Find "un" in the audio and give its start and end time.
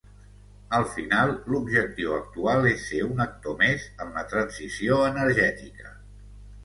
3.09-3.21